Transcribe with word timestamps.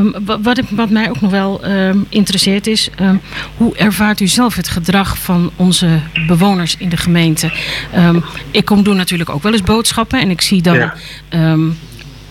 Um, 0.00 0.42
wat, 0.42 0.60
wat, 0.70 0.90
mij 0.90 1.08
ook 1.08 1.20
nog 1.20 1.30
wel 1.30 1.64
um, 1.64 2.06
interesseert 2.08 2.66
is, 2.66 2.90
um, 3.00 3.20
hoe 3.56 3.76
ervaart 3.76 4.20
u 4.20 4.26
zelf 4.26 4.54
het 4.54 4.68
gedrag 4.68 5.18
van 5.18 5.50
onze 5.56 6.00
bewoners 6.26 6.76
in 6.76 6.88
de 6.88 6.96
gemeente? 6.96 7.52
ik 8.50 8.64
kom 8.64 8.82
doen 8.82 8.96
natuurlijk 8.96 9.30
ook 9.30 9.42
wel 9.42 9.52
eens 9.52 9.62
boodschappen 9.62 10.20
en 10.20 10.30
ik 10.30 10.40
zie 10.40 10.62
dan 10.62 10.76
ja. 10.76 10.94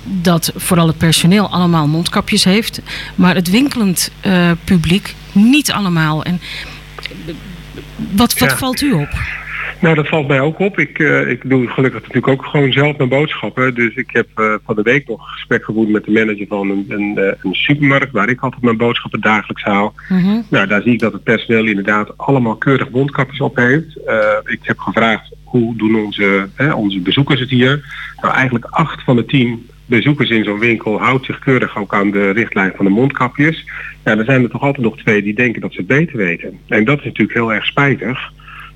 dat 0.03 0.51
vooral 0.55 0.87
het 0.87 0.97
personeel 0.97 1.49
allemaal 1.49 1.87
mondkapjes 1.87 2.43
heeft, 2.43 2.81
maar 3.15 3.35
het 3.35 3.49
winkelend 3.49 4.11
uh, 4.25 4.51
publiek 4.63 5.15
niet 5.31 5.71
allemaal. 5.71 6.23
En 6.23 6.41
wat, 7.95 8.39
wat 8.39 8.49
ja. 8.49 8.57
valt 8.57 8.81
u 8.81 8.91
op? 8.91 9.38
Nou, 9.81 9.95
dat 9.95 10.07
valt 10.07 10.27
mij 10.27 10.39
ook 10.39 10.59
op. 10.59 10.79
Ik, 10.79 10.99
uh, 10.99 11.29
ik 11.29 11.49
doe 11.49 11.67
gelukkig 11.67 12.01
natuurlijk 12.01 12.27
ook 12.27 12.45
gewoon 12.45 12.71
zelf 12.71 12.97
mijn 12.97 13.09
boodschappen. 13.09 13.75
Dus 13.75 13.95
ik 13.95 14.09
heb 14.11 14.27
uh, 14.35 14.53
van 14.65 14.75
de 14.75 14.81
week 14.81 15.07
nog 15.07 15.31
gesprek 15.31 15.63
gevoerd 15.63 15.89
met 15.89 16.05
de 16.05 16.11
manager 16.11 16.47
van 16.47 16.69
een, 16.69 16.85
een, 16.87 17.13
uh, 17.17 17.25
een 17.43 17.53
supermarkt 17.53 18.11
waar 18.11 18.29
ik 18.29 18.41
altijd 18.41 18.61
mijn 18.61 18.77
boodschappen 18.77 19.21
dagelijks 19.21 19.63
haal. 19.63 19.93
Mm 20.09 20.19
-hmm. 20.19 20.45
Nou, 20.49 20.67
daar 20.67 20.81
zie 20.81 20.93
ik 20.93 20.99
dat 20.99 21.13
het 21.13 21.23
personeel 21.23 21.65
inderdaad 21.65 22.17
allemaal 22.17 22.55
keurig 22.55 22.89
mondkapjes 22.89 23.39
op 23.39 23.55
heeft. 23.55 23.97
ik 24.45 24.59
heb 24.61 24.79
gevraagd 24.79 25.35
hoe 25.43 25.75
doen 25.75 25.95
onze, 25.95 26.49
onze 26.75 26.99
bezoekers 26.99 27.39
het 27.39 27.49
hier. 27.49 27.83
Nou, 28.21 28.33
eigenlijk 28.33 28.65
acht 28.65 29.03
van 29.03 29.15
de 29.15 29.25
tien 29.25 29.67
bezoekers 29.89 30.29
in 30.29 30.43
zo'n 30.43 30.59
winkel 30.59 30.99
houdt 30.99 31.25
zich 31.25 31.39
keurig 31.39 31.77
ook 31.77 31.93
aan 31.93 32.11
de 32.11 32.29
richtlijn 32.29 32.73
van 32.75 32.85
de 32.85 32.91
mondkapjes. 32.91 33.65
Ja, 34.03 34.17
er 34.17 34.25
zijn 34.25 34.43
er 34.43 34.49
toch 34.49 34.61
altijd 34.61 34.85
nog 34.85 34.97
twee 34.97 35.21
die 35.21 35.33
denken 35.35 35.61
dat 35.61 35.71
ze 35.71 35.77
het 35.77 35.87
beter 35.87 36.17
weten. 36.17 36.59
En 36.67 36.85
dat 36.85 36.97
is 36.97 37.05
natuurlijk 37.05 37.37
heel 37.37 37.53
erg 37.53 37.65
spijtig. 37.65 38.31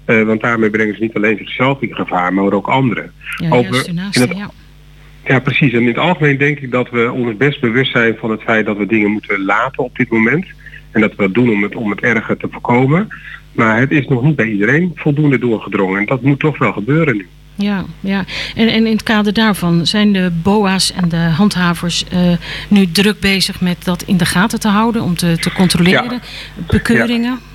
Uh, 0.05 0.23
want 0.23 0.41
daarmee 0.41 0.69
brengen 0.69 0.95
ze 0.95 1.01
niet 1.01 1.15
alleen 1.15 1.37
zichzelf 1.37 1.81
in 1.81 1.95
gevaar, 1.95 2.33
maar 2.33 2.53
ook 2.53 2.67
anderen. 2.67 3.11
Ja, 3.37 3.49
Over, 3.49 3.93
naast, 3.93 4.19
het, 4.19 4.37
ja. 4.37 4.49
ja, 5.25 5.39
precies. 5.39 5.73
En 5.73 5.81
in 5.81 5.87
het 5.87 5.97
algemeen 5.97 6.37
denk 6.37 6.59
ik 6.59 6.71
dat 6.71 6.89
we 6.89 7.11
ons 7.11 7.37
best 7.37 7.61
bewust 7.61 7.91
zijn 7.91 8.15
van 8.19 8.31
het 8.31 8.41
feit 8.41 8.65
dat 8.65 8.77
we 8.77 8.85
dingen 8.85 9.11
moeten 9.11 9.45
laten 9.45 9.83
op 9.83 9.95
dit 9.95 10.09
moment. 10.09 10.45
En 10.91 11.01
dat 11.01 11.15
we 11.15 11.23
dat 11.23 11.33
doen 11.33 11.49
om 11.49 11.63
het, 11.63 11.75
om 11.75 11.89
het 11.89 12.01
erger 12.01 12.37
te 12.37 12.47
voorkomen. 12.51 13.07
Maar 13.51 13.79
het 13.79 13.91
is 13.91 14.07
nog 14.07 14.23
niet 14.23 14.35
bij 14.35 14.49
iedereen 14.49 14.91
voldoende 14.95 15.39
doorgedrongen. 15.39 15.99
En 15.99 16.05
dat 16.05 16.21
moet 16.21 16.39
toch 16.39 16.57
wel 16.57 16.73
gebeuren 16.73 17.15
nu. 17.15 17.27
Ja, 17.55 17.85
ja. 17.99 18.25
En, 18.55 18.67
en 18.67 18.85
in 18.85 18.91
het 18.91 19.03
kader 19.03 19.33
daarvan 19.33 19.85
zijn 19.85 20.13
de 20.13 20.31
BOA's 20.43 20.93
en 20.93 21.09
de 21.09 21.15
handhavers 21.17 22.05
uh, 22.13 22.19
nu 22.67 22.91
druk 22.91 23.19
bezig 23.19 23.61
met 23.61 23.83
dat 23.83 24.03
in 24.03 24.17
de 24.17 24.25
gaten 24.25 24.59
te 24.59 24.67
houden, 24.67 25.01
om 25.01 25.15
te, 25.15 25.37
te 25.39 25.51
controleren, 25.51 26.11
ja. 26.11 26.19
bekeuringen? 26.67 27.31
Ja. 27.31 27.52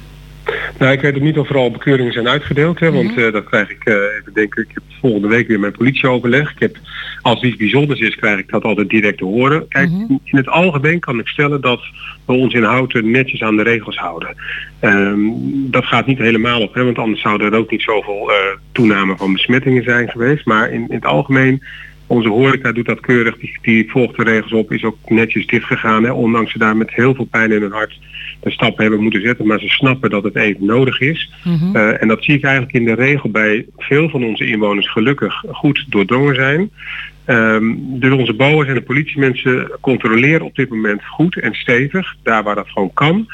Nou, 0.78 0.92
ik 0.92 1.00
weet 1.00 1.14
ook 1.14 1.22
niet 1.22 1.38
of 1.38 1.48
er 1.48 1.56
al 1.56 1.70
bekeuringen 1.70 2.12
zijn 2.12 2.28
uitgedeeld. 2.28 2.80
Hè, 2.80 2.92
want 2.92 3.16
uh, 3.16 3.32
dat 3.32 3.44
krijg 3.44 3.70
ik, 3.70 3.88
uh, 3.88 3.94
even 3.94 4.32
denken, 4.34 4.62
ik 4.62 4.70
heb 4.74 4.82
volgende 5.00 5.28
week 5.28 5.48
weer 5.48 5.60
mijn 5.60 5.72
politieoverleg. 5.72 6.50
Ik 6.50 6.58
heb, 6.58 6.76
als 7.22 7.42
iets 7.42 7.56
bijzonders 7.56 8.00
is, 8.00 8.16
krijg 8.16 8.38
ik 8.38 8.50
dat 8.50 8.62
altijd 8.62 8.88
direct 8.88 9.18
te 9.18 9.24
horen. 9.24 9.68
Kijk, 9.68 9.88
mm 9.88 10.06
-hmm. 10.06 10.20
in 10.24 10.36
het 10.36 10.48
algemeen 10.48 11.00
kan 11.00 11.18
ik 11.18 11.28
stellen 11.28 11.60
dat 11.60 11.80
we 12.24 12.32
ons 12.32 12.54
in 12.54 12.62
Houten 12.62 13.10
netjes 13.10 13.42
aan 13.42 13.56
de 13.56 13.62
regels 13.62 13.96
houden. 13.96 14.34
Um, 14.80 15.34
dat 15.70 15.84
gaat 15.84 16.06
niet 16.06 16.18
helemaal 16.18 16.60
op, 16.60 16.74
hè, 16.74 16.84
want 16.84 16.98
anders 16.98 17.20
zou 17.20 17.44
er 17.44 17.54
ook 17.54 17.70
niet 17.70 17.82
zoveel 17.82 18.30
uh, 18.30 18.36
toename 18.72 19.16
van 19.16 19.32
besmettingen 19.32 19.82
zijn 19.82 20.08
geweest. 20.08 20.44
Maar 20.44 20.70
in, 20.70 20.88
in 20.88 20.94
het 20.94 21.06
algemeen 21.06 21.62
onze 22.08 22.28
horeca 22.28 22.72
doet 22.72 22.86
dat 22.86 23.00
keurig, 23.00 23.38
die, 23.38 23.58
die 23.62 23.90
volgt 23.90 24.16
de 24.16 24.22
regels 24.22 24.52
op, 24.52 24.72
is 24.72 24.84
ook 24.84 24.96
netjes 25.06 25.46
dichtgegaan. 25.46 26.04
Hè, 26.04 26.12
ondanks 26.12 26.52
ze 26.52 26.58
daar 26.58 26.76
met 26.76 26.90
heel 26.90 27.14
veel 27.14 27.24
pijn 27.24 27.52
in 27.52 27.62
hun 27.62 27.72
hart 27.72 27.98
de 28.40 28.50
stap 28.50 28.78
hebben 28.78 29.02
moeten 29.02 29.22
zetten. 29.22 29.46
Maar 29.46 29.60
ze 29.60 29.68
snappen 29.68 30.10
dat 30.10 30.24
het 30.24 30.36
even 30.36 30.66
nodig 30.66 31.00
is. 31.00 31.32
Mm 31.44 31.58
-hmm. 31.58 31.76
uh, 31.76 32.02
en 32.02 32.08
dat 32.08 32.24
zie 32.24 32.34
ik 32.34 32.44
eigenlijk 32.44 32.74
in 32.74 32.84
de 32.84 32.94
regel 32.94 33.30
bij 33.30 33.66
veel 33.76 34.08
van 34.08 34.24
onze 34.24 34.46
inwoners 34.46 34.90
gelukkig 34.90 35.44
goed 35.50 35.84
doordrongen 35.88 36.34
zijn. 36.34 36.70
Um, 37.26 38.00
dus 38.00 38.12
onze 38.12 38.34
bouwers 38.34 38.68
en 38.68 38.74
de 38.74 38.82
politiemensen 38.82 39.70
controleren 39.80 40.46
op 40.46 40.54
dit 40.54 40.68
moment 40.68 41.04
goed 41.04 41.36
en 41.36 41.54
stevig, 41.54 42.16
daar 42.22 42.42
waar 42.42 42.54
dat 42.54 42.68
gewoon 42.68 42.92
kan 42.92 43.26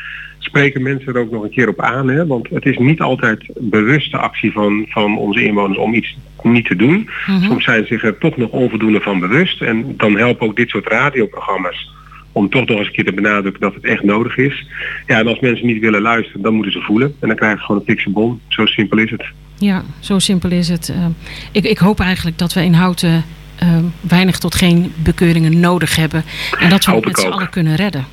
spreken 0.44 0.82
mensen 0.82 1.14
er 1.14 1.20
ook 1.20 1.30
nog 1.30 1.42
een 1.42 1.50
keer 1.50 1.68
op 1.68 1.80
aan. 1.80 2.08
Hè? 2.08 2.26
Want 2.26 2.48
het 2.48 2.64
is 2.64 2.78
niet 2.78 3.00
altijd 3.00 3.44
bewuste 3.54 4.16
actie 4.16 4.52
van, 4.52 4.86
van 4.88 5.18
onze 5.18 5.44
inwoners 5.44 5.78
om 5.78 5.94
iets 5.94 6.16
niet 6.42 6.66
te 6.66 6.76
doen. 6.76 6.94
Mm 6.96 7.08
-hmm. 7.24 7.42
Soms 7.42 7.64
zijn 7.64 7.80
ze 7.80 7.86
zich 7.86 8.04
er 8.04 8.18
toch 8.18 8.36
nog 8.36 8.50
onvoldoende 8.50 9.00
van 9.00 9.20
bewust. 9.20 9.62
En 9.62 9.94
dan 9.96 10.16
helpen 10.16 10.46
ook 10.46 10.56
dit 10.56 10.68
soort 10.68 10.88
radioprogramma's 10.88 11.92
om 12.32 12.50
toch 12.50 12.66
nog 12.66 12.78
eens 12.78 12.86
een 12.86 12.92
keer 12.92 13.04
te 13.04 13.12
benadrukken 13.12 13.60
dat 13.60 13.74
het 13.74 13.84
echt 13.84 14.02
nodig 14.02 14.36
is. 14.36 14.66
Ja, 15.06 15.18
en 15.18 15.26
als 15.26 15.40
mensen 15.40 15.66
niet 15.66 15.80
willen 15.80 16.02
luisteren, 16.02 16.42
dan 16.42 16.54
moeten 16.54 16.72
ze 16.72 16.80
voelen. 16.80 17.14
En 17.20 17.28
dan 17.28 17.36
krijgen 17.36 17.58
ze 17.58 17.64
gewoon 17.64 17.80
een 17.80 17.86
fikse 17.86 18.10
bom. 18.10 18.40
Zo 18.48 18.66
simpel 18.66 18.98
is 18.98 19.10
het. 19.10 19.24
Ja, 19.58 19.84
zo 20.00 20.18
simpel 20.18 20.50
is 20.50 20.68
het. 20.68 20.88
Uh, 20.88 21.06
ik, 21.52 21.64
ik 21.64 21.78
hoop 21.78 22.00
eigenlijk 22.00 22.38
dat 22.38 22.52
we 22.52 22.62
in 22.62 22.72
Houten 22.72 23.24
uh, 23.62 23.78
weinig 24.00 24.38
tot 24.38 24.54
geen 24.54 24.92
bekeuringen 24.96 25.60
nodig 25.60 25.96
hebben. 25.96 26.24
En 26.58 26.68
dat 26.70 26.84
we 26.84 26.92
het 26.92 27.04
met 27.04 27.18
z'n 27.18 27.28
allen 27.28 27.50
kunnen 27.50 27.76
redden. 27.76 28.04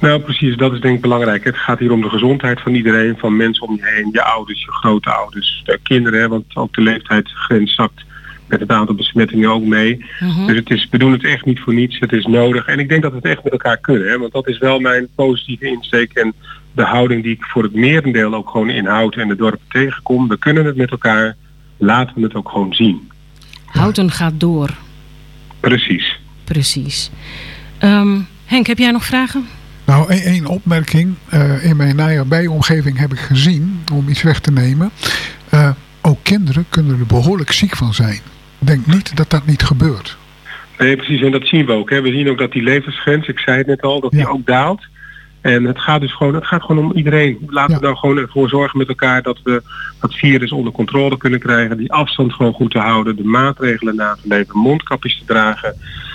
Nou 0.00 0.20
precies, 0.20 0.56
dat 0.56 0.72
is 0.72 0.80
denk 0.80 0.94
ik 0.96 1.02
belangrijk. 1.02 1.44
Het 1.44 1.56
gaat 1.56 1.78
hier 1.78 1.92
om 1.92 2.02
de 2.02 2.08
gezondheid 2.08 2.60
van 2.60 2.74
iedereen, 2.74 3.16
van 3.18 3.36
mensen 3.36 3.68
om 3.68 3.76
je 3.76 3.86
heen, 3.94 4.08
je 4.12 4.22
ouders, 4.22 4.60
je 4.60 4.72
grote 4.72 5.10
ouders, 5.10 5.62
de 5.64 5.78
kinderen, 5.82 6.20
hè, 6.20 6.28
want 6.28 6.56
ook 6.56 6.74
de 6.74 6.80
leeftijdsgrens 6.80 7.74
zakt 7.74 8.04
met 8.46 8.60
het 8.60 8.70
aantal 8.70 8.94
besmettingen 8.94 9.50
ook 9.50 9.64
mee. 9.64 9.96
Uh 9.98 10.36
-huh. 10.36 10.46
Dus 10.46 10.56
het 10.56 10.70
is, 10.70 10.88
we 10.90 10.98
doen 10.98 11.12
het 11.12 11.24
echt 11.24 11.44
niet 11.44 11.60
voor 11.60 11.74
niets, 11.74 11.98
het 11.98 12.12
is 12.12 12.26
nodig. 12.26 12.66
En 12.66 12.78
ik 12.78 12.88
denk 12.88 13.02
dat 13.02 13.10
we 13.10 13.16
het 13.16 13.26
echt 13.26 13.44
met 13.44 13.52
elkaar 13.52 13.78
kunnen, 13.78 14.08
hè, 14.08 14.18
want 14.18 14.32
dat 14.32 14.48
is 14.48 14.58
wel 14.58 14.80
mijn 14.80 15.08
positieve 15.14 15.66
insteek 15.66 16.12
en 16.12 16.34
de 16.72 16.84
houding 16.84 17.22
die 17.22 17.32
ik 17.32 17.44
voor 17.44 17.62
het 17.62 17.74
merendeel 17.74 18.34
ook 18.34 18.50
gewoon 18.50 18.70
inhoud 18.70 19.14
en 19.14 19.28
de 19.28 19.36
dorpen 19.36 19.66
tegenkom. 19.68 20.28
We 20.28 20.38
kunnen 20.38 20.64
het 20.64 20.76
met 20.76 20.90
elkaar, 20.90 21.36
laten 21.76 22.14
we 22.14 22.22
het 22.22 22.34
ook 22.34 22.48
gewoon 22.48 22.74
zien. 22.74 23.10
Houten 23.64 24.10
gaat 24.10 24.40
door. 24.40 24.70
Precies. 25.60 26.18
Precies. 26.44 27.10
Um, 27.82 28.26
Henk, 28.44 28.66
heb 28.66 28.78
jij 28.78 28.90
nog 28.90 29.04
vragen? 29.04 29.46
Nou, 29.84 30.10
één 30.10 30.46
opmerking. 30.46 31.14
Uh, 31.34 31.64
in 31.64 31.76
mijn 31.76 31.96
nabije 31.96 32.50
omgeving 32.50 32.98
heb 32.98 33.12
ik 33.12 33.18
gezien, 33.18 33.84
om 33.92 34.08
iets 34.08 34.22
weg 34.22 34.40
te 34.40 34.52
nemen. 34.52 34.90
Uh, 35.54 35.70
ook 36.02 36.18
kinderen 36.22 36.66
kunnen 36.68 36.98
er 36.98 37.06
behoorlijk 37.06 37.52
ziek 37.52 37.76
van 37.76 37.94
zijn. 37.94 38.20
Denk 38.58 38.86
niet 38.86 39.16
dat 39.16 39.30
dat 39.30 39.46
niet 39.46 39.62
gebeurt. 39.62 40.16
Nee, 40.78 40.96
precies. 40.96 41.22
En 41.22 41.30
dat 41.30 41.46
zien 41.46 41.66
we 41.66 41.72
ook. 41.72 41.90
Hè. 41.90 42.00
We 42.00 42.10
zien 42.10 42.30
ook 42.30 42.38
dat 42.38 42.52
die 42.52 42.62
levensgrens, 42.62 43.26
ik 43.26 43.38
zei 43.38 43.58
het 43.58 43.66
net 43.66 43.82
al, 43.82 44.00
dat 44.00 44.12
ja. 44.12 44.18
die 44.18 44.28
ook 44.28 44.46
daalt. 44.46 44.82
En 45.40 45.64
het 45.64 45.78
gaat 45.78 46.00
dus 46.00 46.14
gewoon, 46.14 46.34
het 46.34 46.46
gaat 46.46 46.62
gewoon 46.62 46.84
om 46.84 46.96
iedereen. 46.96 47.38
Laten 47.46 47.74
ja. 47.74 47.80
we 47.80 47.84
nou 47.84 47.96
gewoon 47.96 48.18
ervoor 48.18 48.48
zorgen 48.48 48.78
met 48.78 48.88
elkaar 48.88 49.22
dat 49.22 49.40
we 49.42 49.62
dat 50.00 50.14
virus 50.14 50.52
onder 50.52 50.72
controle 50.72 51.16
kunnen 51.16 51.40
krijgen. 51.40 51.76
Die 51.76 51.92
afstand 51.92 52.32
gewoon 52.32 52.52
goed 52.52 52.70
te 52.70 52.78
houden. 52.78 53.16
De 53.16 53.24
maatregelen 53.24 53.96
na 53.96 54.16
te 54.22 54.28
leven. 54.28 54.58
Mondkapjes 54.58 55.18
te 55.18 55.24
dragen. 55.24 55.74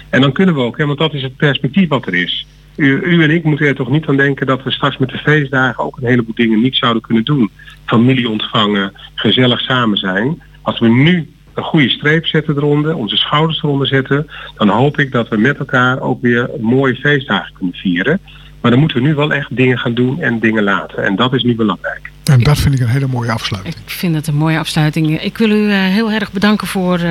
En 0.09 0.22
dan 0.22 0.31
kunnen 0.31 0.56
we 0.56 0.62
ook, 0.62 0.78
hè, 0.78 0.86
want 0.86 0.97
dat 0.97 1.13
is 1.13 1.22
het 1.22 1.36
perspectief 1.36 1.88
wat 1.90 2.07
er 2.07 2.16
is. 2.16 2.47
U, 2.79 3.00
u, 3.03 3.23
en 3.23 3.31
ik 3.31 3.44
moeten 3.44 3.67
er 3.67 3.75
toch 3.75 3.90
niet 3.90 4.06
aan 4.06 4.17
denken 4.17 4.47
dat 4.47 4.63
we 4.63 4.72
straks 4.72 4.97
met 4.97 5.09
de 5.09 5.17
feestdagen 5.17 5.84
ook 5.84 5.97
een 5.97 6.07
heleboel 6.07 6.35
dingen 6.35 6.62
niet 6.62 6.75
zouden 6.75 7.01
kunnen 7.01 7.23
doen. 7.23 7.50
Familie 7.85 8.29
ontvangen, 8.29 8.94
gezellig 9.16 9.59
samen 9.59 9.97
zijn. 9.97 10.41
Als 10.62 10.79
we 10.79 10.88
nu 10.88 11.29
een 11.53 11.63
goede 11.63 11.89
streep 11.89 12.25
zetten 12.25 12.56
eronder, 12.57 12.95
onze 12.95 13.16
schouders 13.16 13.63
eronder 13.63 13.88
zetten, 13.88 14.28
dan 14.57 14.69
hoop 14.69 15.00
ik 15.00 15.12
dat 15.12 15.28
we 15.28 15.38
met 15.38 15.57
elkaar 15.57 16.01
ook 16.01 16.22
weer 16.22 16.50
mooie 16.59 16.95
feestdagen 16.95 17.53
kunnen 17.53 17.75
vieren. 17.75 18.19
Maar 18.62 18.72
dan 18.72 18.79
moeten 18.79 18.97
we 18.97 19.07
nu 19.07 19.16
wel 19.16 19.34
echt 19.34 19.56
dingen 19.56 19.79
gaan 19.79 19.94
doen 19.94 20.22
en 20.22 20.39
dingen 20.39 20.63
laten. 20.63 21.03
En 21.03 21.16
dat 21.16 21.34
is 21.34 21.44
nu 21.44 21.56
belangrijk. 21.56 22.12
En 22.23 22.44
dat 22.44 22.57
vind 22.57 22.73
ik 22.73 22.79
een 22.79 22.88
hele 22.88 23.07
mooie 23.07 23.31
afsluiting. 23.31 23.75
Ik 23.75 23.89
vind 23.89 24.16
het 24.16 24.28
een 24.28 24.35
mooie 24.35 24.59
afsluiting. 24.59 25.22
Ik 25.22 25.38
wil 25.38 25.50
u 25.50 25.68
uh, 25.68 25.75
heel 25.78 26.12
erg 26.12 26.31
bedanken 26.31 26.68
voor, 26.68 27.00
uh, 27.00 27.03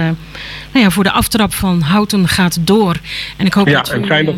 nou 0.72 0.84
ja, 0.84 0.90
voor 0.90 1.04
de 1.04 1.12
aftrap 1.12 1.52
van 1.52 1.80
Houten 1.80 2.28
gaat 2.28 2.66
door. 2.66 2.96
En 3.36 3.46
ik 3.46 3.52
hoop 3.52 3.68
ja, 3.68 3.76
dat 3.76 3.90
en 3.90 4.06
fijn 4.06 4.24
dat, 4.24 4.34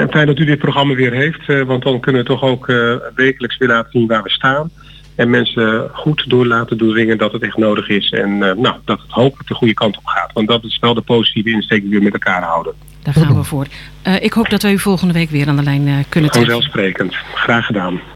en 0.00 0.10
fijn 0.10 0.26
dat 0.26 0.38
u 0.38 0.44
dit 0.44 0.58
programma 0.58 0.94
weer 0.94 1.12
heeft. 1.12 1.48
Uh, 1.48 1.62
want 1.62 1.82
dan 1.82 2.00
kunnen 2.00 2.22
we 2.22 2.28
toch 2.28 2.42
ook 2.42 2.66
wekelijks 3.14 3.56
weer 3.58 3.68
laten 3.68 3.90
zien 3.90 4.06
waar 4.06 4.22
we 4.22 4.30
staan. 4.30 4.70
En 5.14 5.30
mensen 5.30 5.90
goed 5.92 6.24
door 6.28 6.46
laten 6.46 6.78
doorringen 6.78 7.18
dat 7.18 7.32
het 7.32 7.42
echt 7.42 7.56
nodig 7.56 7.88
is. 7.88 8.10
En 8.10 8.38
nou, 8.38 8.74
dat 8.84 9.00
het 9.00 9.10
hopelijk 9.10 9.48
de 9.48 9.54
goede 9.54 9.74
kant 9.74 9.96
op 9.96 10.06
gaat. 10.06 10.32
Want 10.32 10.48
dat 10.48 10.64
is 10.64 10.78
wel 10.78 10.94
de 10.94 11.00
positieve 11.00 11.50
insteek 11.50 11.82
die 11.82 11.98
we 11.98 12.04
met 12.04 12.12
elkaar 12.12 12.42
houden. 12.42 12.74
Daar 13.02 13.14
gaan 13.14 13.34
we 13.34 13.44
voor. 13.44 13.66
Ik 14.20 14.32
hoop 14.32 14.50
dat 14.50 14.62
we 14.62 14.70
u 14.70 14.78
volgende 14.78 15.14
week 15.14 15.30
weer 15.30 15.48
aan 15.48 15.56
de 15.56 15.62
lijn 15.62 15.84
kunnen 16.08 16.30
trekken. 16.30 16.30
Vanzelfsprekend. 16.30 17.14
Graag 17.34 17.66
gedaan. 17.66 18.00